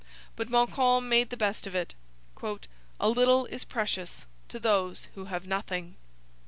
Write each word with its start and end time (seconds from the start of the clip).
But 0.35 0.49
Montcalm 0.49 1.07
made 1.09 1.29
the 1.29 1.37
best 1.37 1.67
of 1.67 1.75
it: 1.75 1.93
'a 2.43 3.07
little 3.07 3.45
is 3.45 3.63
precious 3.63 4.25
to 4.49 4.57
those 4.59 5.05
who 5.13 5.25
have 5.25 5.45
nothing.' 5.45 5.95